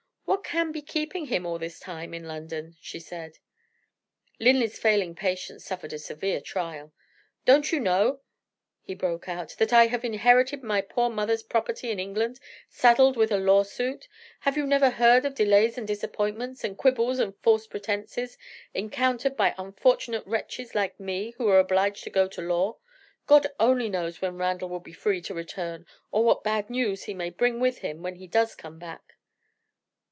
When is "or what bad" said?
26.09-26.69